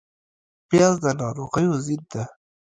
پیاز 0.67 0.95
د 1.03 1.05
ناروغیو 1.19 1.73
ضد 1.85 2.03
ده 2.11 2.23